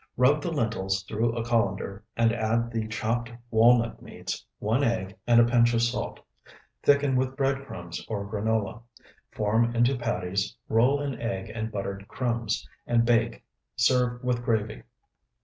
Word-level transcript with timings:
Rub 0.17 0.41
the 0.41 0.49
lentils 0.51 1.03
through 1.03 1.37
a 1.37 1.45
colander 1.45 2.03
and 2.17 2.33
add 2.33 2.71
the 2.71 2.87
chopped 2.87 3.31
walnut 3.51 4.01
meats, 4.01 4.43
one 4.57 4.83
egg, 4.83 5.15
and 5.27 5.39
a 5.39 5.43
pinch 5.45 5.75
of 5.75 5.83
salt. 5.83 6.19
Thicken 6.81 7.15
with 7.15 7.37
bread 7.37 7.67
crumbs 7.67 8.03
or 8.09 8.25
granola. 8.27 8.81
Form 9.29 9.75
into 9.75 9.95
patties, 9.95 10.57
roll 10.67 10.99
in 10.99 11.21
egg 11.21 11.51
and 11.53 11.71
buttered 11.71 12.07
crumbs, 12.07 12.67
and 12.87 13.05
bake. 13.05 13.43
Serve 13.75 14.23
with 14.23 14.43
gravy. 14.43 14.81